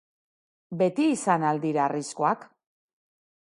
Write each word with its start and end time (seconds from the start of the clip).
Beti 0.79 1.05
izan 1.17 1.47
al 1.51 1.61
dira 1.67 1.85
harrizkoak? 1.87 2.51